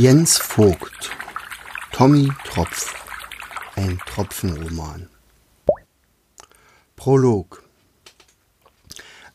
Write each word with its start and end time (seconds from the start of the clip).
Jens 0.00 0.38
Vogt 0.38 1.10
Tommy 1.90 2.30
Tropf 2.44 2.94
Ein 3.74 3.98
Tropfenroman 4.06 5.08
Prolog 6.94 7.64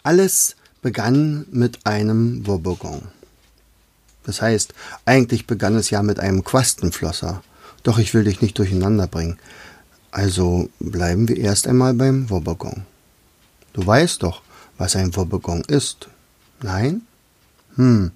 Alles 0.04 0.56
begann 0.82 1.46
mit 1.52 1.86
einem 1.86 2.48
Wobbegong. 2.48 3.10
Das 4.24 4.42
heißt, 4.42 4.74
eigentlich 5.04 5.48
begann 5.48 5.76
es 5.76 5.90
ja 5.90 6.02
mit 6.02 6.22
einem 6.22 6.46
Quastenflosser. 6.46 7.44
Doch 7.84 8.00
ich 8.00 8.14
will 8.14 8.24
dich 8.24 8.40
nicht 8.40 8.58
durcheinander 8.58 9.08
bringen. 9.08 9.40
Also 10.12 10.70
bleiben 10.80 11.28
wir 11.28 11.36
erst 11.36 11.68
einmal 11.68 11.94
beim 11.94 12.30
Wobbegong. 12.30 12.86
Du 13.74 13.86
weißt 13.86 14.24
doch, 14.24 14.42
was 14.78 14.96
ein 14.96 15.14
Wobbegong 15.14 15.66
ist. 15.66 16.08
Nein? 16.62 17.02
Hm, 17.76 18.12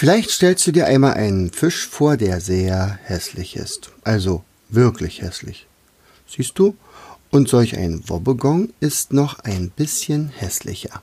Vielleicht 0.00 0.30
stellst 0.30 0.64
du 0.64 0.70
dir 0.70 0.86
einmal 0.86 1.14
einen 1.14 1.50
Fisch 1.50 1.88
vor, 1.88 2.16
der 2.16 2.40
sehr 2.40 3.00
hässlich 3.02 3.56
ist. 3.56 3.90
Also 4.04 4.44
wirklich 4.68 5.22
hässlich. 5.22 5.66
Siehst 6.28 6.56
du? 6.56 6.76
Und 7.30 7.48
solch 7.48 7.76
ein 7.76 8.08
Wobbegong 8.08 8.68
ist 8.78 9.12
noch 9.12 9.40
ein 9.40 9.70
bisschen 9.70 10.28
hässlicher. 10.28 11.02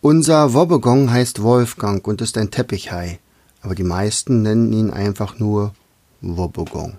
Unser 0.00 0.54
Wobbegong 0.54 1.10
heißt 1.10 1.42
Wolfgang 1.42 2.06
und 2.06 2.20
ist 2.20 2.38
ein 2.38 2.52
Teppichhai, 2.52 3.18
aber 3.62 3.74
die 3.74 3.82
meisten 3.82 4.42
nennen 4.42 4.72
ihn 4.72 4.92
einfach 4.92 5.40
nur 5.40 5.74
Wobbegong. 6.20 6.96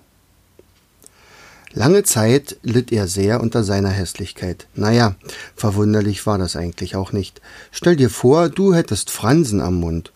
Lange 1.72 2.04
Zeit 2.04 2.58
litt 2.64 2.92
er 2.92 3.08
sehr 3.08 3.40
unter 3.40 3.64
seiner 3.64 3.92
Hässlichkeit. 3.92 4.68
Naja, 4.76 5.16
verwunderlich 5.56 6.26
war 6.26 6.38
das 6.38 6.58
eigentlich 6.58 6.98
auch 6.98 7.14
nicht. 7.14 7.40
Stell 7.72 7.96
dir 7.96 8.10
vor, 8.10 8.50
du 8.50 8.74
hättest 8.74 9.10
Fransen 9.10 9.62
am 9.62 9.76
Mund 9.76 10.12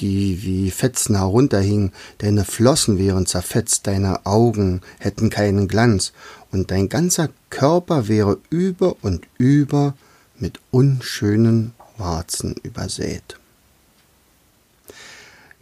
die 0.00 0.42
wie 0.42 0.70
Fetzen 0.70 1.16
herunterhingen, 1.16 1.92
deine 2.18 2.44
Flossen 2.44 2.98
wären 2.98 3.26
zerfetzt, 3.26 3.86
deine 3.86 4.26
Augen 4.26 4.80
hätten 4.98 5.30
keinen 5.30 5.68
Glanz, 5.68 6.12
und 6.50 6.70
dein 6.70 6.88
ganzer 6.88 7.28
Körper 7.50 8.08
wäre 8.08 8.38
über 8.50 8.96
und 9.02 9.26
über 9.36 9.94
mit 10.38 10.60
unschönen 10.70 11.74
Warzen 11.98 12.54
übersät. 12.62 13.36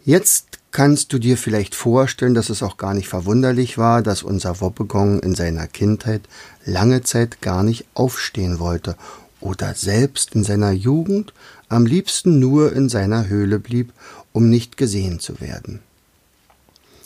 Jetzt 0.05 0.59
kannst 0.71 1.11
du 1.11 1.19
dir 1.19 1.37
vielleicht 1.37 1.75
vorstellen, 1.75 2.35
dass 2.35 2.49
es 2.49 2.63
auch 2.63 2.77
gar 2.77 2.93
nicht 2.93 3.09
verwunderlich 3.09 3.77
war, 3.77 4.01
dass 4.01 4.23
unser 4.23 4.61
Wobbegong 4.61 5.19
in 5.19 5.35
seiner 5.35 5.67
Kindheit 5.67 6.21
lange 6.65 7.01
Zeit 7.01 7.41
gar 7.41 7.63
nicht 7.63 7.85
aufstehen 7.93 8.59
wollte 8.59 8.95
oder 9.39 9.73
selbst 9.73 10.35
in 10.35 10.43
seiner 10.43 10.71
Jugend 10.71 11.33
am 11.69 11.85
liebsten 11.85 12.39
nur 12.39 12.73
in 12.73 12.89
seiner 12.89 13.27
Höhle 13.27 13.59
blieb 13.59 13.93
um 14.37 14.49
nicht 14.51 14.77
gesehen 14.77 15.19
zu 15.19 15.41
werden. 15.41 15.79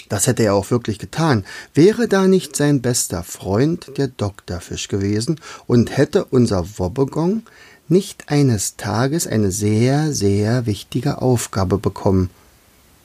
Das 0.10 0.28
hätte 0.28 0.44
er 0.44 0.54
auch 0.54 0.70
wirklich 0.70 1.00
getan, 1.00 1.46
wäre 1.74 2.10
da 2.10 2.28
nicht 2.28 2.58
sein 2.58 2.82
bester 2.82 3.24
Freund 3.24 3.94
der 3.96 4.10
Doktorfisch 4.10 4.90
gewesen 4.90 5.40
und 5.66 5.96
hätte 5.96 6.26
unser 6.26 6.78
Wobbegong 6.78 7.44
nicht 7.88 8.28
eines 8.28 8.76
Tages 8.76 9.28
eine 9.28 9.52
sehr, 9.52 10.14
sehr 10.14 10.66
wichtige 10.66 11.22
Aufgabe 11.22 11.78
bekommen, 11.78 12.30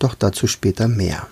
doch 0.00 0.16
dazu 0.16 0.48
später 0.48 0.88
mehr. 0.88 1.28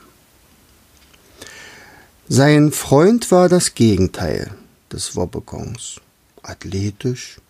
Sein 2.28 2.70
Freund 2.70 3.32
war 3.32 3.48
das 3.48 3.74
Gegenteil 3.74 4.52
des 4.92 5.16
Wobbegongs, 5.16 5.96
athletisch, 6.42 7.40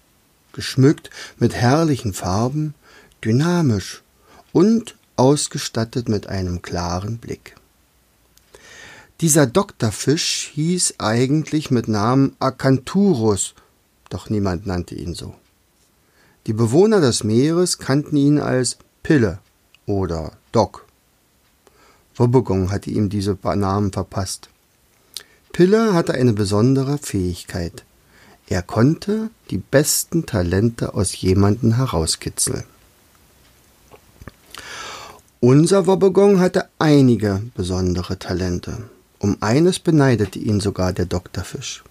geschmückt 0.55 1.11
mit 1.39 1.55
herrlichen 1.55 2.15
Farben, 2.15 2.75
dynamisch 3.23 4.03
und 4.53 4.97
ausgestattet 5.17 6.09
mit 6.09 6.29
einem 6.29 6.63
klaren 6.63 7.19
Blick. 7.19 7.57
Dieser 9.21 9.47
Doktorfisch 9.47 10.51
hieß 10.55 10.95
eigentlich 10.99 11.71
mit 11.71 11.89
Namen 11.89 12.35
Acanthurus, 12.41 13.55
doch 14.09 14.29
niemand 14.29 14.67
nannte 14.67 14.95
ihn 14.95 15.15
so. 15.15 15.35
Die 16.47 16.53
Bewohner 16.53 17.01
des 17.01 17.25
Meeres 17.25 17.79
kannten 17.79 18.17
ihn 18.17 18.39
als 18.39 18.77
Pille 19.03 19.39
oder 19.87 20.33
Doc. 20.53 20.85
Wobbegong 22.17 22.71
hatte 22.71 22.91
ihm 22.91 23.09
diese 23.09 23.39
Namen 23.43 23.93
verpasst. 23.93 24.51
Pille 25.53 25.95
hatte 25.95 26.15
eine 26.15 26.33
besondere 26.33 26.99
Fähigkeit. 26.99 27.85
Er 28.49 28.63
konnte 28.63 29.31
die 29.51 29.59
besten 29.59 30.27
Talente 30.27 30.95
aus 30.95 31.21
jemanden 31.21 31.77
herauskitzeln. 31.77 32.65
Unser 35.41 35.87
Wobbegong 35.87 36.41
hatte 36.41 36.69
einige 36.79 37.43
besondere 37.55 38.19
Talente. 38.19 38.85
Um 39.19 39.39
eines 39.41 39.79
beneidete 39.79 40.39
ihn 40.39 40.61
sogar 40.61 40.93
der 40.93 41.07
Doktorfisch. 41.07 41.85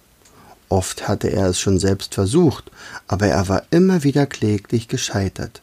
Oft 0.68 1.06
hatte 1.06 1.30
er 1.30 1.46
es 1.48 1.60
schon 1.60 1.78
selbst 1.78 2.14
versucht, 2.14 2.70
aber 3.06 3.26
er 3.28 3.48
war 3.48 3.62
immer 3.70 4.02
wieder 4.02 4.26
kläglich 4.26 4.88
gescheitert. 4.88 5.60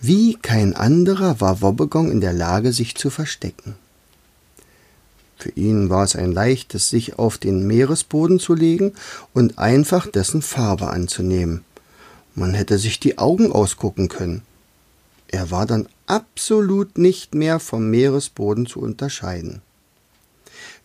Wie 0.00 0.34
kein 0.34 0.74
anderer 0.74 1.40
war 1.40 1.60
Wobbegong 1.60 2.10
in 2.10 2.20
der 2.20 2.32
Lage, 2.32 2.72
sich 2.72 2.94
zu 2.96 3.10
verstecken. 3.10 3.74
Für 5.40 5.50
ihn 5.56 5.88
war 5.88 6.04
es 6.04 6.16
ein 6.16 6.32
leichtes, 6.32 6.90
sich 6.90 7.18
auf 7.18 7.38
den 7.38 7.66
Meeresboden 7.66 8.38
zu 8.38 8.52
legen 8.52 8.92
und 9.32 9.58
einfach 9.58 10.06
dessen 10.06 10.42
Farbe 10.42 10.88
anzunehmen. 10.90 11.64
Man 12.34 12.52
hätte 12.52 12.76
sich 12.76 13.00
die 13.00 13.16
Augen 13.16 13.50
ausgucken 13.50 14.08
können. 14.08 14.42
Er 15.28 15.50
war 15.50 15.64
dann 15.64 15.88
absolut 16.06 16.98
nicht 16.98 17.34
mehr 17.34 17.58
vom 17.58 17.88
Meeresboden 17.88 18.66
zu 18.66 18.80
unterscheiden. 18.80 19.62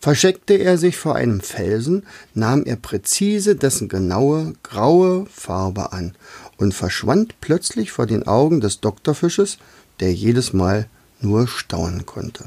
Versteckte 0.00 0.54
er 0.54 0.78
sich 0.78 0.96
vor 0.96 1.16
einem 1.16 1.40
Felsen, 1.42 2.04
nahm 2.32 2.64
er 2.64 2.76
präzise 2.76 3.56
dessen 3.56 3.88
genaue 3.88 4.54
graue 4.62 5.26
Farbe 5.26 5.92
an 5.92 6.14
und 6.56 6.72
verschwand 6.72 7.34
plötzlich 7.42 7.92
vor 7.92 8.06
den 8.06 8.26
Augen 8.26 8.62
des 8.62 8.80
Doktorfisches, 8.80 9.58
der 10.00 10.14
jedes 10.14 10.54
Mal 10.54 10.88
nur 11.20 11.46
staunen 11.46 12.06
konnte. 12.06 12.44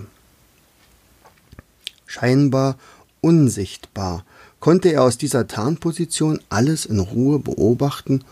Scheinbar 2.09 2.75
unsichtbar 3.21 4.25
konnte 4.59 4.91
er 4.91 5.03
aus 5.03 5.19
dieser 5.19 5.45
Tarnposition 5.45 6.39
alles 6.49 6.87
in 6.87 6.99
Ruhe 6.99 7.37
beobachten, 7.37 8.23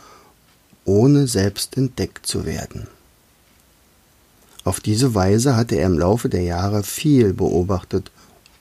ohne 0.84 1.28
selbst 1.28 1.78
entdeckt 1.78 2.26
zu 2.26 2.48
werden. 2.48 2.88
Auf 4.64 4.80
diese 4.80 5.14
Weise 5.14 5.56
hatte 5.56 5.76
er 5.76 5.86
im 5.86 6.00
Laufe 6.00 6.28
der 6.28 6.42
Jahre 6.42 6.82
viel 6.82 7.34
beobachtet 7.34 8.10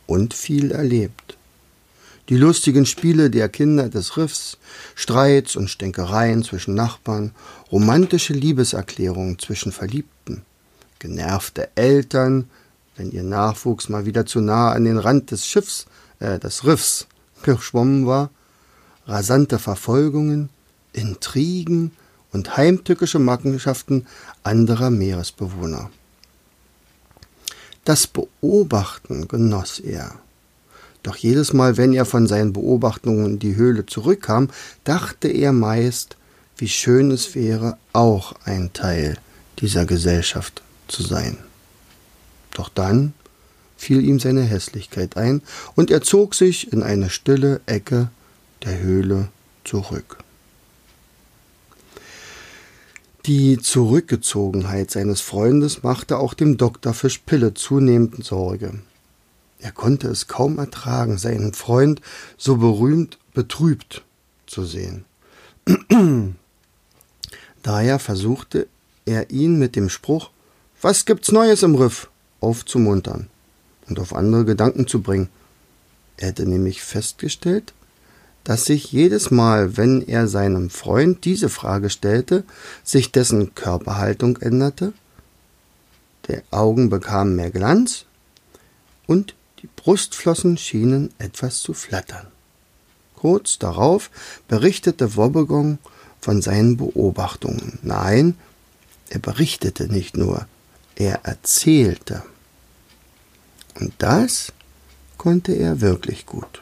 und 0.06 0.34
viel 0.34 0.70
erlebt. 0.70 1.38
Die 2.28 2.36
lustigen 2.36 2.84
Spiele 2.84 3.30
der 3.30 3.48
Kinder 3.48 3.88
des 3.88 4.18
Riffs, 4.18 4.58
Streits 4.94 5.56
und 5.56 5.70
Stänkereien 5.70 6.42
zwischen 6.42 6.74
Nachbarn, 6.74 7.30
romantische 7.72 8.34
Liebeserklärungen 8.34 9.38
zwischen 9.38 9.72
Verliebten, 9.72 10.42
genervte 10.98 11.70
Eltern, 11.74 12.50
wenn 12.96 13.10
ihr 13.10 13.22
Nachwuchs 13.22 13.88
mal 13.88 14.06
wieder 14.06 14.26
zu 14.26 14.40
nah 14.40 14.72
an 14.72 14.84
den 14.84 14.98
Rand 14.98 15.30
des 15.30 15.46
Schiffs, 15.46 15.86
äh, 16.18 16.38
des 16.38 16.64
Riffs 16.64 17.06
geschwommen 17.42 18.06
war, 18.06 18.30
rasante 19.06 19.58
Verfolgungen, 19.58 20.48
Intrigen 20.92 21.92
und 22.32 22.56
heimtückische 22.56 23.18
Machenschaften 23.18 24.06
anderer 24.42 24.90
Meeresbewohner. 24.90 25.90
Das 27.84 28.06
Beobachten 28.06 29.28
genoss 29.28 29.78
er. 29.78 30.16
Doch 31.02 31.16
jedes 31.16 31.52
Mal, 31.52 31.76
wenn 31.76 31.92
er 31.92 32.04
von 32.04 32.26
seinen 32.26 32.52
Beobachtungen 32.52 33.26
in 33.26 33.38
die 33.38 33.54
Höhle 33.54 33.86
zurückkam, 33.86 34.48
dachte 34.82 35.28
er 35.28 35.52
meist, 35.52 36.16
wie 36.56 36.68
schön 36.68 37.12
es 37.12 37.34
wäre, 37.34 37.76
auch 37.92 38.34
ein 38.44 38.72
Teil 38.72 39.16
dieser 39.60 39.86
Gesellschaft 39.86 40.62
zu 40.88 41.02
sein. 41.02 41.38
Doch 42.56 42.70
dann 42.70 43.12
fiel 43.76 44.02
ihm 44.02 44.18
seine 44.18 44.42
Hässlichkeit 44.42 45.18
ein, 45.18 45.42
und 45.74 45.90
er 45.90 46.00
zog 46.00 46.34
sich 46.34 46.72
in 46.72 46.82
eine 46.82 47.10
stille 47.10 47.60
Ecke 47.66 48.08
der 48.64 48.80
Höhle 48.80 49.28
zurück. 49.64 50.18
Die 53.26 53.58
Zurückgezogenheit 53.58 54.90
seines 54.90 55.20
Freundes 55.20 55.82
machte 55.82 56.16
auch 56.16 56.32
dem 56.32 56.56
Doktorfisch 56.56 57.18
Pille 57.18 57.52
zunehmend 57.52 58.24
Sorge. 58.24 58.80
Er 59.58 59.72
konnte 59.72 60.08
es 60.08 60.26
kaum 60.26 60.58
ertragen, 60.58 61.18
seinen 61.18 61.52
Freund 61.52 62.00
so 62.38 62.56
berühmt 62.56 63.18
betrübt 63.34 64.02
zu 64.46 64.64
sehen. 64.64 65.04
Daher 67.62 67.98
versuchte 67.98 68.66
er 69.04 69.30
ihn 69.30 69.58
mit 69.58 69.76
dem 69.76 69.90
Spruch 69.90 70.30
Was 70.80 71.04
gibt's 71.04 71.32
Neues 71.32 71.62
im 71.62 71.74
Riff? 71.74 72.08
Aufzumuntern 72.40 73.28
und 73.88 73.98
auf 73.98 74.14
andere 74.14 74.44
Gedanken 74.44 74.86
zu 74.86 75.02
bringen. 75.02 75.28
Er 76.16 76.28
hätte 76.28 76.46
nämlich 76.46 76.82
festgestellt, 76.82 77.72
dass 78.44 78.64
sich 78.64 78.92
jedes 78.92 79.30
Mal, 79.30 79.76
wenn 79.76 80.02
er 80.02 80.28
seinem 80.28 80.70
Freund 80.70 81.24
diese 81.24 81.48
Frage 81.48 81.90
stellte, 81.90 82.44
sich 82.84 83.10
dessen 83.10 83.54
Körperhaltung 83.54 84.36
änderte, 84.36 84.92
die 86.28 86.40
Augen 86.50 86.88
bekamen 86.88 87.36
mehr 87.36 87.50
Glanz 87.50 88.04
und 89.06 89.34
die 89.62 89.68
Brustflossen 89.74 90.58
schienen 90.58 91.12
etwas 91.18 91.60
zu 91.60 91.74
flattern. 91.74 92.28
Kurz 93.16 93.58
darauf 93.58 94.10
berichtete 94.46 95.16
Wobbegong 95.16 95.78
von 96.20 96.42
seinen 96.42 96.76
Beobachtungen. 96.76 97.78
Nein, 97.82 98.36
er 99.08 99.18
berichtete 99.18 99.88
nicht 99.92 100.16
nur, 100.16 100.46
er 100.96 101.24
erzählte. 101.24 102.22
Und 103.78 103.92
das 103.98 104.52
konnte 105.16 105.52
er 105.52 105.80
wirklich 105.80 106.26
gut. 106.26 106.60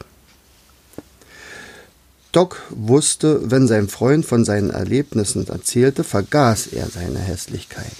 Doc 2.31 2.61
wusste, 2.69 3.49
wenn 3.49 3.67
sein 3.67 3.87
Freund 3.87 4.25
von 4.25 4.43
seinen 4.43 4.69
Erlebnissen 4.69 5.47
erzählte, 5.47 6.03
vergaß 6.03 6.67
er 6.67 6.89
seine 6.89 7.19
Hässlichkeit. 7.19 7.95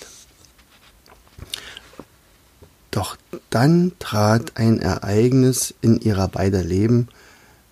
Doch 2.91 3.17
dann 3.49 3.93
trat 3.99 4.57
ein 4.57 4.79
Ereignis 4.79 5.73
in 5.81 6.01
ihrer 6.01 6.27
beider 6.27 6.63
Leben, 6.63 7.07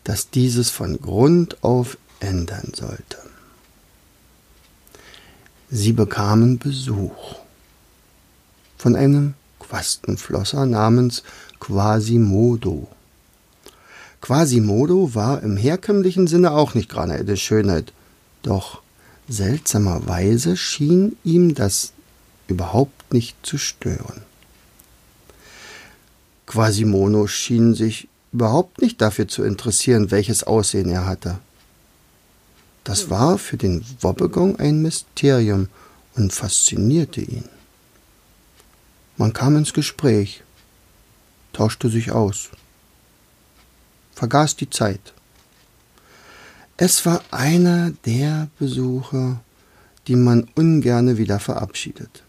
das 0.05 0.29
dieses 0.29 0.69
von 0.69 0.99
Grund 1.01 1.63
auf 1.63 1.97
ändern 2.21 2.71
sollte. 2.73 3.17
Sie 5.69 5.91
bekamen 5.91 6.59
Besuch 6.59 7.42
von 8.83 8.97
einem 8.97 9.33
Quastenflosser 9.59 10.65
namens 10.65 11.23
Quasimodo. 11.61 12.89
Quasimodo 14.19 15.15
war 15.15 15.41
im 15.41 15.55
herkömmlichen 15.55 16.27
Sinne 16.27 16.51
auch 16.51 16.73
nicht 16.73 16.89
gerade 16.89 17.13
eine 17.13 17.37
Schönheit, 17.37 17.93
doch 18.41 18.81
seltsamerweise 19.29 20.57
schien 20.57 21.15
ihm 21.23 21.55
das 21.55 21.93
überhaupt 22.49 23.13
nicht 23.13 23.37
zu 23.41 23.57
stören. 23.57 24.21
Quasimodo 26.45 27.27
schien 27.27 27.75
sich 27.75 28.09
überhaupt 28.33 28.81
nicht 28.81 29.01
dafür 29.01 29.29
zu 29.29 29.43
interessieren, 29.43 30.11
welches 30.11 30.43
Aussehen 30.43 30.89
er 30.89 31.05
hatte. 31.05 31.39
Das 32.83 33.09
war 33.09 33.37
für 33.37 33.55
den 33.55 33.85
Wobbegong 34.01 34.57
ein 34.59 34.81
Mysterium 34.81 35.69
und 36.15 36.33
faszinierte 36.33 37.21
ihn. 37.21 37.52
Man 39.23 39.31
kam 39.31 39.55
ins 39.55 39.71
Gespräch, 39.71 40.43
tauschte 41.53 41.87
sich 41.87 42.11
aus 42.11 42.49
vergaß 44.15 44.57
die 44.57 44.69
Zeit. 44.69 45.13
Es 46.75 47.05
war 47.05 47.21
einer 47.31 47.91
der 48.05 48.49
Besuche, 48.59 49.39
die 50.07 50.17
man 50.17 50.49
ungerne 50.55 51.17
wieder 51.17 51.39
verabschiedet. 51.39 52.23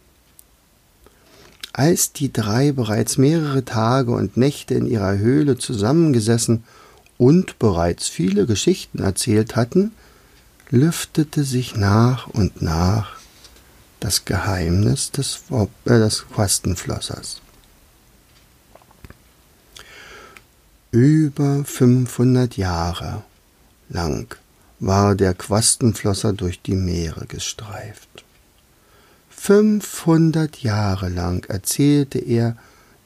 Als 1.73 2.13
die 2.13 2.33
drei 2.33 2.71
bereits 2.71 3.19
mehrere 3.19 3.65
Tage 3.65 4.13
und 4.13 4.37
Nächte 4.37 4.75
in 4.75 4.87
ihrer 4.87 5.19
Höhle 5.19 5.59
zusammengesessen 5.59 6.63
und 7.19 7.59
bereits 7.59 8.09
viele 8.09 8.47
Geschichten 8.47 9.01
erzählt 9.01 9.57
hatten, 9.57 9.91
lüftete 10.71 11.43
sich 11.43 11.75
nach 11.75 12.29
und 12.29 12.63
nach 12.63 13.24
das 14.05 14.27
Geheimnis 14.27 15.13
des, 15.13 15.45
äh, 15.51 15.89
des 15.89 16.27
Quastenflossers. 16.29 17.41
Über 20.91 21.65
500 21.65 22.59
Jahre 22.59 23.23
lang 23.89 24.37
war 24.79 25.15
der 25.15 25.33
Quastenflosser 25.33 26.35
durch 26.35 26.61
die 26.61 26.75
Meere 26.75 27.25
gestreift. 27.25 28.25
500 29.31 30.59
Jahre 30.59 31.09
lang 31.09 31.49
erzählte 31.49 32.19
er, 32.19 32.59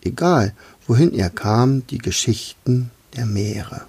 egal 0.02 0.52
wohin 0.88 1.14
er 1.14 1.30
kam, 1.30 1.86
die 1.86 1.98
Geschichten 1.98 2.90
der 3.14 3.26
Meere. 3.26 3.82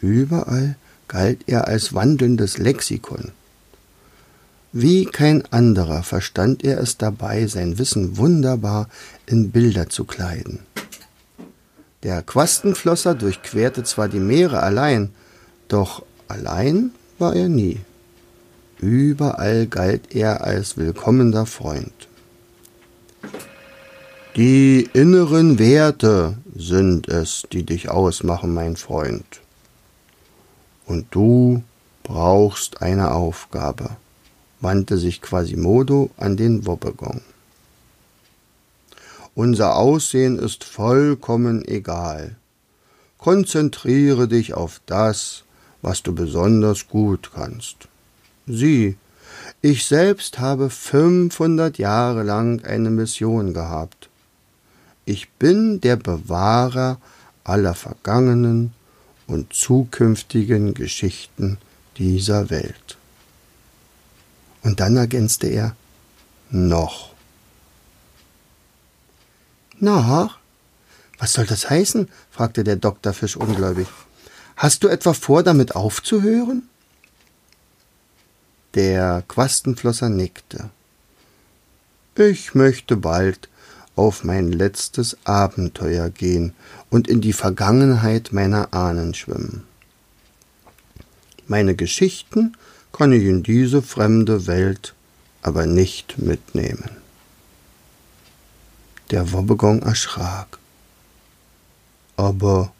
Überall 0.00 0.76
galt 1.06 1.40
er 1.46 1.68
als 1.68 1.92
wandelndes 1.92 2.56
Lexikon. 2.56 3.32
Wie 4.72 5.04
kein 5.04 5.44
anderer 5.52 6.02
verstand 6.02 6.64
er 6.64 6.78
es 6.80 6.96
dabei, 6.96 7.46
sein 7.46 7.78
Wissen 7.78 8.16
wunderbar 8.16 8.88
in 9.26 9.50
Bilder 9.50 9.90
zu 9.90 10.04
kleiden. 10.04 10.60
Der 12.02 12.22
Quastenflosser 12.22 13.14
durchquerte 13.14 13.84
zwar 13.84 14.08
die 14.08 14.18
Meere 14.18 14.62
allein, 14.62 15.10
doch 15.68 16.02
allein 16.26 16.90
war 17.18 17.36
er 17.36 17.48
nie. 17.48 17.80
Überall 18.80 19.66
galt 19.66 20.14
er 20.14 20.42
als 20.42 20.78
willkommener 20.78 21.44
Freund. 21.44 22.08
Die 24.36 24.88
inneren 24.94 25.58
Werte 25.58 26.38
sind 26.56 27.08
es, 27.08 27.44
die 27.52 27.64
dich 27.64 27.90
ausmachen, 27.90 28.54
mein 28.54 28.76
Freund. 28.76 29.42
Und 30.86 31.06
du 31.10 31.62
brauchst 32.02 32.80
eine 32.80 33.12
Aufgabe, 33.12 33.90
wandte 34.62 34.96
sich 34.96 35.20
Quasimodo 35.20 36.10
an 36.16 36.36
den 36.36 36.64
Wobbegong. 36.66 37.20
Unser 39.34 39.76
Aussehen 39.76 40.38
ist 40.38 40.64
vollkommen 40.64 41.66
egal. 41.66 42.36
Konzentriere 43.18 44.28
dich 44.28 44.54
auf 44.54 44.80
das, 44.86 45.44
was 45.80 46.02
du 46.02 46.14
besonders 46.14 46.88
gut 46.88 47.30
kannst. 47.34 47.88
Sieh, 48.46 48.96
ich 49.60 49.86
selbst 49.86 50.38
habe 50.38 50.70
500 50.70 51.78
Jahre 51.78 52.22
lang 52.22 52.64
eine 52.64 52.90
Mission 52.90 53.54
gehabt. 53.54 54.08
Ich 55.04 55.30
bin 55.30 55.80
der 55.80 55.96
Bewahrer 55.96 56.98
aller 57.42 57.74
vergangenen 57.74 58.72
und 59.26 59.52
zukünftigen 59.52 60.74
Geschichten 60.74 61.58
dieser 61.96 62.50
Welt. 62.50 62.96
Und 64.62 64.80
dann 64.80 64.96
ergänzte 64.96 65.48
er 65.48 65.76
noch. 66.50 67.12
Na, 69.78 70.30
was 71.18 71.32
soll 71.32 71.46
das 71.46 71.70
heißen? 71.70 72.08
fragte 72.30 72.64
der 72.64 72.76
Doktor 72.76 73.12
Fisch 73.12 73.36
ungläubig. 73.36 73.88
Hast 74.56 74.84
du 74.84 74.88
etwa 74.88 75.12
vor, 75.12 75.42
damit 75.42 75.74
aufzuhören? 75.74 76.68
Der 78.74 79.22
Quastenflosser 79.28 80.08
nickte. 80.08 80.70
Ich 82.16 82.54
möchte 82.54 82.96
bald 82.96 83.48
auf 83.96 84.24
mein 84.24 84.52
letztes 84.52 85.16
Abenteuer 85.24 86.10
gehen 86.10 86.54
und 86.90 87.08
in 87.08 87.20
die 87.20 87.32
Vergangenheit 87.32 88.32
meiner 88.32 88.72
Ahnen 88.72 89.14
schwimmen. 89.14 89.64
Meine 91.46 91.74
Geschichten 91.74 92.56
kann 92.92 93.12
ich 93.12 93.24
in 93.24 93.42
diese 93.42 93.82
fremde 93.82 94.46
Welt 94.46 94.94
aber 95.42 95.66
nicht 95.66 96.18
mitnehmen. 96.18 96.90
Der 99.10 99.32
Wobbegong 99.32 99.82
erschrak. 99.82 100.58
Aber 102.16 102.72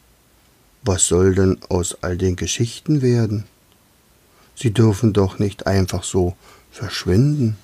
was 0.83 1.07
soll 1.07 1.35
denn 1.35 1.59
aus 1.69 2.03
all 2.03 2.17
den 2.17 2.37
Geschichten 2.37 3.03
werden? 3.03 3.45
Sie 4.55 4.73
dürfen 4.73 5.13
doch 5.13 5.39
nicht 5.39 5.67
einfach 5.67 6.05
so 6.05 6.37
verschwinden. 6.71 7.57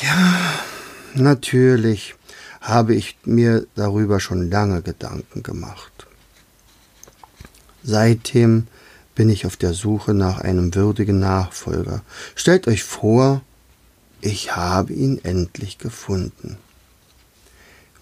Ja, 0.00 0.60
natürlich 1.14 2.14
habe 2.60 2.94
ich 2.94 3.16
mir 3.24 3.66
darüber 3.74 4.20
schon 4.20 4.50
lange 4.50 4.82
Gedanken 4.82 5.42
gemacht. 5.42 6.06
Seitdem 7.82 8.68
bin 9.14 9.30
ich 9.30 9.46
auf 9.46 9.56
der 9.56 9.74
Suche 9.74 10.14
nach 10.14 10.40
einem 10.40 10.74
würdigen 10.74 11.18
Nachfolger. 11.18 12.02
Stellt 12.34 12.66
euch 12.66 12.82
vor, 12.82 13.42
ich 14.20 14.56
habe 14.56 14.92
ihn 14.92 15.20
endlich 15.22 15.78
gefunden. 15.78 16.56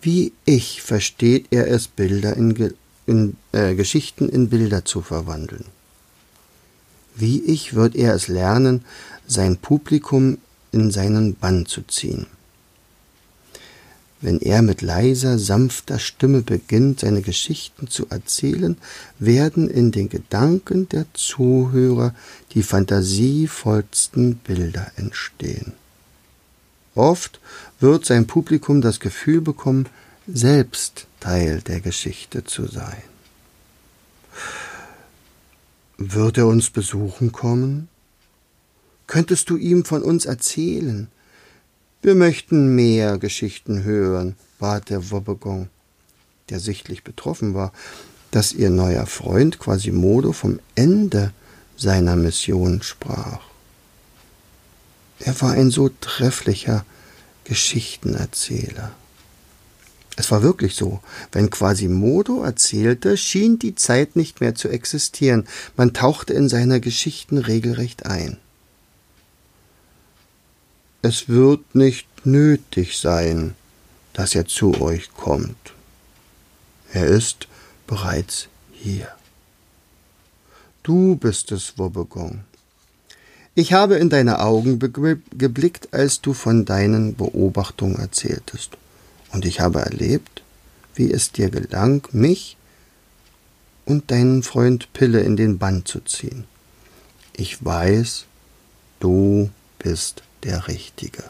Wie 0.03 0.33
ich 0.45 0.83
versteht 0.83 1.47
er 1.51 1.69
es, 1.69 1.89
Bilder 1.89 2.37
in, 2.37 2.75
in 3.07 3.37
äh, 3.53 3.75
Geschichten 3.75 4.29
in 4.29 4.49
Bilder 4.49 4.85
zu 4.85 5.03
verwandeln. 5.03 5.65
Wie 7.17 7.43
ich 7.43 7.75
wird 7.75 7.97
er 7.97 8.15
es 8.15 8.29
lernen, 8.29 8.85
sein 9.27 9.57
Publikum 9.57 10.39
in 10.73 10.91
seinen 10.91 11.35
Bann 11.35 11.67
zu 11.67 11.83
ziehen. 11.83 12.27
Wenn 14.23 14.39
er 14.41 14.61
mit 14.61 14.83
leiser, 14.83 15.39
sanfter 15.39 15.99
Stimme 15.99 16.43
beginnt, 16.43 17.01
seine 17.01 17.23
Geschichten 17.23 17.89
zu 17.89 18.07
erzählen, 18.11 18.77
werden 19.19 19.71
in 19.71 19.93
den 19.93 20.11
Gedanken 20.11 20.89
der 20.91 21.07
Zuhörer 21.15 22.15
die 22.53 22.63
fantasievollsten 22.63 24.37
Bilder 24.37 24.93
entstehen. 24.97 25.73
Oft 26.95 27.41
wird 27.79 28.05
sein 28.05 28.27
Publikum 28.27 28.83
das 28.83 29.01
Gefühl 29.01 29.41
bekommen, 29.41 29.89
selbst 30.27 31.07
Teil 31.21 31.63
der 31.63 31.81
Geschichte 31.81 32.45
zu 32.45 32.67
sein. 32.67 33.03
Wird 35.97 36.37
er 36.37 36.47
uns 36.47 36.69
besuchen 36.69 37.33
kommen? 37.33 37.89
Könntest 39.07 39.49
du 39.51 39.57
ihm 39.57 39.85
von 39.85 40.03
uns 40.03 40.27
erzählen? 40.27 41.09
Wir 42.03 42.15
möchten 42.15 42.75
mehr 42.75 43.19
Geschichten 43.19 43.85
hören, 43.85 44.35
bat 44.59 44.89
der 44.89 45.11
Wobbegong, 45.11 45.69
der 46.49 46.59
sichtlich 46.59 47.05
betroffen 47.05 47.53
war, 47.53 47.73
dass 48.31 48.55
ihr 48.55 48.71
neuer 48.71 49.05
Freund 49.05 49.59
Quasimodo 49.59 50.33
vom 50.33 50.61
Ende 50.75 51.35
seiner 51.77 52.17
Mission 52.17 52.81
sprach. 52.81 53.41
Er 55.19 55.39
war 55.43 55.53
ein 55.53 55.71
so 55.71 55.91
trefflicher 56.01 56.87
Geschichtenerzähler. 57.45 58.93
Es 60.17 60.31
war 60.31 60.43
wirklich 60.43 60.77
so. 60.77 61.01
Wenn 61.33 61.51
Quasimodo 61.51 62.43
erzählte, 62.43 63.19
schien 63.19 63.59
die 63.59 63.75
Zeit 63.75 64.17
nicht 64.17 64.41
mehr 64.41 64.55
zu 64.55 64.69
existieren. 64.69 65.47
Man 65.77 65.93
tauchte 65.93 66.33
in 66.33 66.49
seine 66.49 66.81
Geschichten 66.81 67.37
regelrecht 67.37 68.07
ein. 68.07 68.39
Es 71.03 71.29
wird 71.29 71.75
nicht 71.75 72.07
nötig 72.25 72.99
sein, 72.99 73.55
dass 74.13 74.35
er 74.35 74.47
zu 74.47 74.81
euch 74.83 75.15
kommt. 75.15 75.73
Er 76.93 77.07
ist 77.07 77.49
bereits 77.87 78.49
hier. 78.73 79.09
Du 80.83 81.17
bist 81.17 81.53
es, 81.53 81.79
Wobbegong. 81.79 82.41
Ich 83.55 83.73
habe 83.73 83.97
in 83.97 84.11
deine 84.11 84.41
Augen 84.41 84.79
geblickt, 84.79 85.93
als 85.93 86.21
du 86.21 86.35
von 86.35 86.65
deinen 86.67 87.15
Beobachtungen 87.15 87.99
erzähltest. 87.99 88.77
Und 89.33 89.45
ich 89.45 89.61
habe 89.61 89.81
erlebt, 89.81 90.43
wie 90.95 91.11
es 91.11 91.33
dir 91.33 91.51
gelang, 91.51 92.07
mich 92.13 92.57
und 93.87 94.11
deinen 94.11 94.43
Freund 94.43 94.93
Pille 94.93 95.21
in 95.21 95.37
den 95.37 95.59
Bann 95.59 95.87
zu 95.87 96.01
ziehen. 96.01 96.45
Ich 97.33 97.65
weiß, 97.65 98.27
du 98.99 99.51
bist 99.79 100.23
der 100.43 100.69
Richtige. 100.69 101.25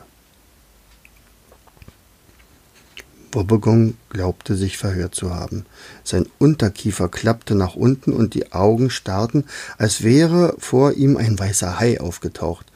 Bobbegon 3.30 3.96
glaubte 4.08 4.56
sich 4.56 4.76
verhört 4.76 5.14
zu 5.14 5.34
haben. 5.34 5.64
Sein 6.02 6.26
Unterkiefer 6.38 7.08
klappte 7.08 7.54
nach 7.54 7.76
unten 7.76 8.12
und 8.12 8.34
die 8.34 8.52
Augen 8.52 8.90
starrten, 8.90 9.44
als 9.78 10.02
wäre 10.02 10.56
vor 10.58 10.94
ihm 10.94 11.16
ein 11.16 11.38
weißer 11.38 11.78
Hai 11.78 12.00
aufgetaucht. 12.00 12.66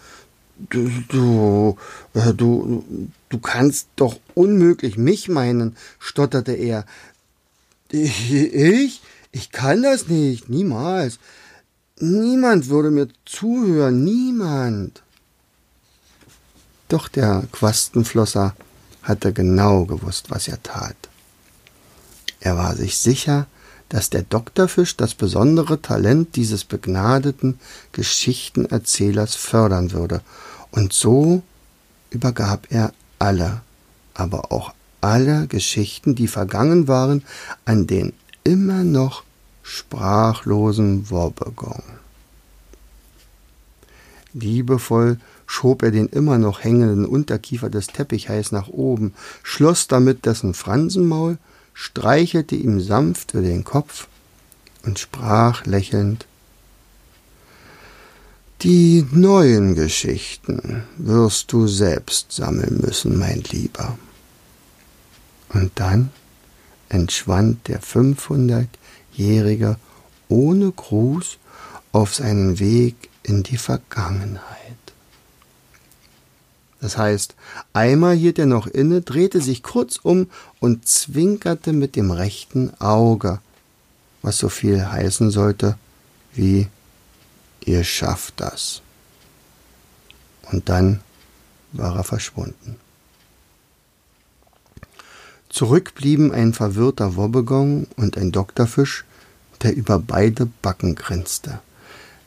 Du, 0.70 0.88
du, 1.08 1.76
äh, 2.14 2.32
du, 2.32 2.84
du 3.28 3.38
kannst 3.38 3.88
doch 3.96 4.20
unmöglich 4.34 4.96
mich 4.96 5.28
meinen, 5.28 5.76
stotterte 5.98 6.52
er. 6.52 6.86
Ich? 7.90 9.02
Ich 9.32 9.50
kann 9.50 9.82
das 9.82 10.06
nicht, 10.06 10.48
niemals. 10.48 11.18
Niemand 11.98 12.68
würde 12.68 12.90
mir 12.90 13.08
zuhören, 13.24 14.04
niemand. 14.04 15.03
Doch 16.88 17.08
der 17.08 17.44
Quastenflosser 17.52 18.54
hatte 19.02 19.32
genau 19.32 19.84
gewusst, 19.84 20.30
was 20.30 20.48
er 20.48 20.62
tat. 20.62 20.96
Er 22.40 22.56
war 22.56 22.76
sich 22.76 22.98
sicher, 22.98 23.46
dass 23.88 24.10
der 24.10 24.22
Doktorfisch 24.22 24.96
das 24.96 25.14
besondere 25.14 25.80
Talent 25.80 26.36
dieses 26.36 26.64
begnadeten 26.64 27.58
Geschichtenerzählers 27.92 29.34
fördern 29.34 29.92
würde, 29.92 30.20
und 30.70 30.92
so 30.92 31.42
übergab 32.10 32.66
er 32.70 32.92
alle, 33.18 33.62
aber 34.14 34.50
auch 34.52 34.74
alle 35.00 35.46
Geschichten, 35.46 36.14
die 36.14 36.28
vergangen 36.28 36.88
waren, 36.88 37.22
an 37.64 37.86
den 37.86 38.12
immer 38.42 38.82
noch 38.82 39.22
sprachlosen 39.62 41.10
Wobbegong. 41.10 41.82
Liebevoll 44.32 45.18
schob 45.64 45.82
er 45.82 45.92
den 45.92 46.08
immer 46.08 46.36
noch 46.36 46.62
hängenden 46.62 47.06
Unterkiefer 47.06 47.70
des 47.70 47.86
Teppichhais 47.86 48.52
nach 48.52 48.68
oben, 48.68 49.14
schloss 49.42 49.88
damit 49.88 50.26
dessen 50.26 50.52
Fransenmaul, 50.52 51.38
streichelte 51.72 52.54
ihm 52.54 52.82
sanft 52.82 53.32
über 53.32 53.42
den 53.42 53.64
Kopf 53.64 54.08
und 54.82 54.98
sprach 54.98 55.64
lächelnd 55.64 56.26
Die 58.60 59.06
neuen 59.10 59.74
Geschichten 59.74 60.82
wirst 60.98 61.50
du 61.50 61.66
selbst 61.66 62.32
sammeln 62.32 62.82
müssen, 62.82 63.18
mein 63.18 63.42
Lieber. 63.50 63.98
Und 65.48 65.72
dann 65.76 66.10
entschwand 66.90 67.68
der 67.68 67.80
fünfhundertjährige 67.80 69.78
ohne 70.28 70.70
Gruß 70.70 71.38
auf 71.92 72.14
seinen 72.14 72.58
Weg 72.58 73.08
in 73.22 73.44
die 73.44 73.56
Vergangenheit. 73.56 74.74
Das 76.84 76.98
heißt, 76.98 77.34
einmal 77.72 78.14
hielt 78.14 78.38
er 78.38 78.44
noch 78.44 78.66
inne, 78.66 79.00
drehte 79.00 79.40
sich 79.40 79.62
kurz 79.62 79.96
um 79.96 80.28
und 80.60 80.86
zwinkerte 80.86 81.72
mit 81.72 81.96
dem 81.96 82.10
rechten 82.10 82.78
Auge, 82.78 83.38
was 84.20 84.36
so 84.36 84.50
viel 84.50 84.86
heißen 84.86 85.30
sollte 85.30 85.78
wie 86.34 86.68
Ihr 87.64 87.84
schafft 87.84 88.38
das. 88.38 88.82
Und 90.52 90.68
dann 90.68 91.00
war 91.72 91.96
er 91.96 92.04
verschwunden. 92.04 92.76
Zurück 95.48 95.94
blieben 95.94 96.32
ein 96.32 96.52
verwirrter 96.52 97.16
Wobbegong 97.16 97.86
und 97.96 98.18
ein 98.18 98.30
Doktorfisch, 98.30 99.06
der 99.62 99.74
über 99.74 99.98
beide 99.98 100.44
Backen 100.60 100.96
grinste. 100.96 101.60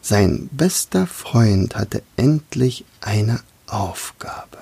Sein 0.02 0.50
bester 0.52 1.06
Freund 1.06 1.76
hatte 1.76 2.02
endlich 2.16 2.86
eine 3.02 3.40
Aufgabe. 3.68 4.58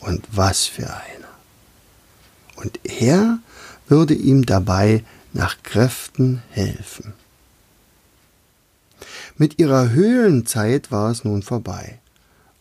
Und 0.00 0.26
was 0.32 0.64
für 0.64 0.88
eine. 0.88 1.28
Und 2.56 2.80
er 2.84 3.38
würde 3.88 4.14
ihm 4.14 4.46
dabei 4.46 5.04
nach 5.32 5.62
Kräften 5.62 6.42
helfen. 6.50 7.12
Mit 9.36 9.58
ihrer 9.58 9.90
Höhlenzeit 9.90 10.90
war 10.90 11.10
es 11.10 11.24
nun 11.24 11.42
vorbei, 11.42 11.98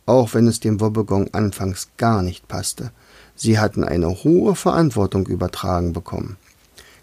auch 0.05 0.34
wenn 0.34 0.48
es 0.48 0.60
dem 0.60 0.79
Wobbegong 0.79 1.34
anfangs 1.34 1.89
gar 1.98 2.22
nicht 2.22 2.48
passte. 2.48 2.91
Sie 3.36 3.60
hatten 3.60 3.84
eine 3.84 4.24
hohe 4.24 4.55
Verantwortung 4.55 5.27
übertragen 5.27 5.93
bekommen. 5.93 6.38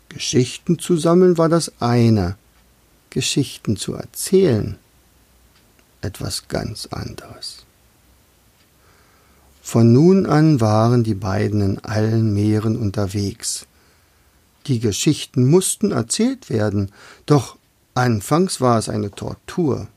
Geschichten 0.09 0.78
zu 0.78 0.97
sammeln 0.97 1.37
war 1.38 1.49
das 1.49 1.73
eine, 1.81 2.37
Geschichten 3.11 3.76
zu 3.76 3.95
erzählen 3.95 4.78
etwas 6.07 6.49
ganz 6.49 6.87
anderes. 6.87 7.65
Von 9.66 9.92
nun 9.92 10.26
an 10.26 10.61
waren 10.61 11.02
die 11.02 11.16
beiden 11.16 11.61
in 11.61 11.78
allen 11.80 12.32
Meeren 12.32 12.76
unterwegs. 12.76 13.66
Die 14.68 14.78
Geschichten 14.78 15.50
mussten 15.50 15.90
erzählt 15.90 16.50
werden, 16.50 16.92
doch 17.26 17.56
anfangs 17.92 18.61
war 18.61 18.78
es 18.78 18.88
eine 18.88 19.11
Tortur. 19.11 19.88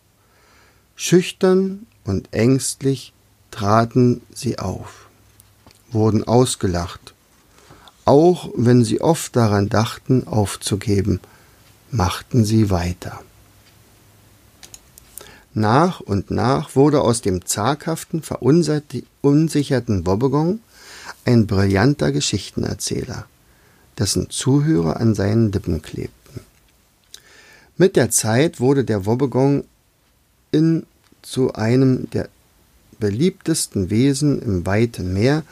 Schüchtern 0.96 1.86
und 2.04 2.34
ängstlich 2.34 3.14
traten 3.52 4.24
sie 4.34 4.58
auf, 4.58 5.06
wurden 5.92 6.24
ausgelacht. 6.24 7.14
Auch 8.06 8.50
wenn 8.56 8.84
sie 8.84 9.02
oft 9.02 9.36
daran 9.36 9.70
dachten, 9.70 10.26
aufzugeben, 10.26 11.20
machten 11.92 12.44
sie 12.44 12.72
weiter. 12.72 13.22
Nach 15.54 16.00
und 16.00 16.30
nach 16.30 16.76
wurde 16.76 17.02
aus 17.02 17.22
dem 17.22 17.46
zaghaften, 17.46 18.22
verunsicherten 18.22 20.06
Wobbegong 20.06 20.60
ein 21.26 21.48
brillanter 21.48 22.12
Geschichtenerzähler, 22.12 23.26
dessen 23.98 24.30
Zuhörer 24.30 25.00
an 25.00 25.16
seinen 25.16 25.52
Lippen 25.52 25.82
klebten. 25.82 26.42
Mit 27.78 27.96
der 27.96 28.12
Zeit 28.12 28.60
wurde 28.60 28.84
der 28.84 29.06
Wobbegong 29.06 29.64
in 30.52 30.86
zu 31.22 31.54
einem 31.54 32.10
der 32.12 32.30
beliebtesten 33.00 33.90
Wesen 33.90 34.42
im 34.42 34.66
weiten 34.66 35.14
Meer 35.14 35.44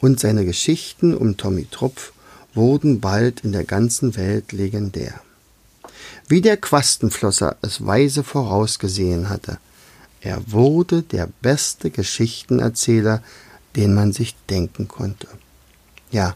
und 0.00 0.18
seine 0.18 0.44
Geschichten 0.44 1.14
um 1.14 1.36
Tommy 1.36 1.66
Tropf 1.70 2.12
wurden 2.54 3.00
bald 3.00 3.40
in 3.40 3.52
der 3.52 3.64
ganzen 3.64 4.16
Welt 4.16 4.52
legendär 4.52 5.23
wie 6.28 6.40
der 6.40 6.56
Quastenflosser 6.56 7.56
es 7.62 7.84
weise 7.84 8.24
vorausgesehen 8.24 9.28
hatte. 9.28 9.58
Er 10.20 10.50
wurde 10.50 11.02
der 11.02 11.28
beste 11.42 11.90
Geschichtenerzähler, 11.90 13.22
den 13.76 13.94
man 13.94 14.12
sich 14.12 14.34
denken 14.48 14.88
konnte. 14.88 15.28
Ja, 16.10 16.34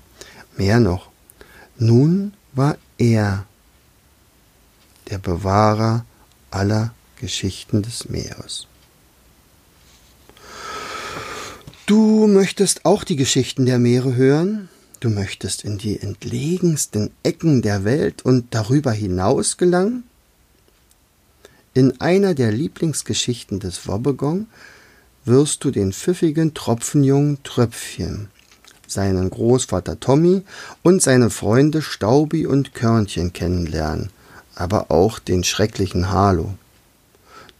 mehr 0.56 0.80
noch. 0.80 1.08
Nun 1.78 2.34
war 2.52 2.76
er 2.98 3.46
der 5.08 5.18
Bewahrer 5.18 6.04
aller 6.50 6.92
Geschichten 7.16 7.82
des 7.82 8.08
Meeres. 8.08 8.66
Du 11.86 12.26
möchtest 12.26 12.84
auch 12.84 13.04
die 13.04 13.16
Geschichten 13.16 13.64
der 13.64 13.78
Meere 13.78 14.14
hören? 14.14 14.68
Du 15.00 15.10
möchtest 15.10 15.62
in 15.62 15.78
die 15.78 16.00
entlegensten 16.00 17.10
Ecken 17.22 17.62
der 17.62 17.84
Welt 17.84 18.24
und 18.24 18.46
darüber 18.52 18.90
hinaus 18.90 19.56
gelangen? 19.56 20.02
In 21.72 22.00
einer 22.00 22.34
der 22.34 22.50
Lieblingsgeschichten 22.50 23.60
des 23.60 23.86
Wobbegong 23.86 24.46
wirst 25.24 25.62
du 25.62 25.70
den 25.70 25.92
pfiffigen 25.92 26.52
Tropfenjungen 26.52 27.38
Tröpfchen, 27.44 28.28
seinen 28.88 29.30
Großvater 29.30 30.00
Tommy 30.00 30.42
und 30.82 31.00
seine 31.00 31.30
Freunde 31.30 31.80
Staubi 31.80 32.46
und 32.46 32.74
Körnchen 32.74 33.32
kennenlernen, 33.32 34.10
aber 34.56 34.90
auch 34.90 35.20
den 35.20 35.44
schrecklichen 35.44 36.10
Harlow. 36.10 36.54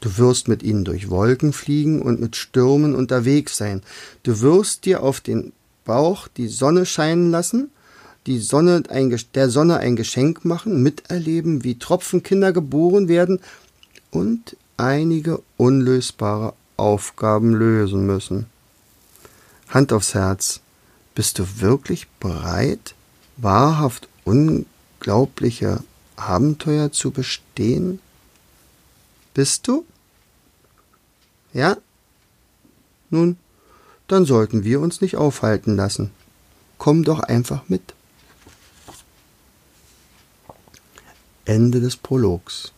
Du 0.00 0.16
wirst 0.16 0.48
mit 0.48 0.64
ihnen 0.64 0.84
durch 0.84 1.10
Wolken 1.10 1.52
fliegen 1.52 2.02
und 2.02 2.20
mit 2.20 2.34
Stürmen 2.34 2.96
unterwegs 2.96 3.56
sein. 3.56 3.82
Du 4.24 4.40
wirst 4.40 4.84
dir 4.84 5.02
auf 5.02 5.20
den 5.20 5.52
Bauch 5.88 6.28
die 6.28 6.48
Sonne 6.48 6.84
scheinen 6.84 7.30
lassen, 7.30 7.70
die 8.26 8.38
Sonne 8.38 8.82
ein, 8.90 9.18
der 9.34 9.48
Sonne 9.48 9.78
ein 9.78 9.96
Geschenk 9.96 10.44
machen, 10.44 10.82
miterleben, 10.82 11.64
wie 11.64 11.78
Tropfenkinder 11.78 12.52
geboren 12.52 13.08
werden 13.08 13.40
und 14.10 14.54
einige 14.76 15.42
unlösbare 15.56 16.52
Aufgaben 16.76 17.54
lösen 17.54 18.06
müssen. 18.06 18.46
Hand 19.68 19.92
aufs 19.94 20.12
Herz, 20.12 20.60
bist 21.14 21.38
du 21.38 21.60
wirklich 21.60 22.06
bereit, 22.20 22.94
wahrhaft 23.38 24.08
unglaubliche 24.24 25.82
Abenteuer 26.16 26.92
zu 26.92 27.12
bestehen? 27.12 27.98
Bist 29.32 29.66
du? 29.66 29.86
Ja? 31.54 31.78
Nun, 33.08 33.38
dann 34.08 34.24
sollten 34.24 34.64
wir 34.64 34.80
uns 34.80 35.00
nicht 35.00 35.16
aufhalten 35.16 35.76
lassen. 35.76 36.10
Komm 36.78 37.04
doch 37.04 37.20
einfach 37.20 37.68
mit. 37.68 37.94
Ende 41.44 41.80
des 41.80 41.96
Prologs. 41.96 42.72